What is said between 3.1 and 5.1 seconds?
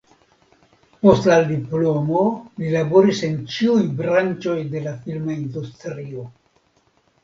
en ĉiuj branĉoj de la